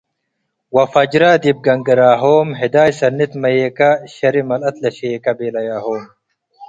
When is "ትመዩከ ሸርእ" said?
3.31-4.45